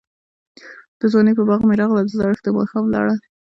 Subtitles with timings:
[0.99, 3.15] دځوانۍپه باغ می راغله، دزړښت دماښام لړه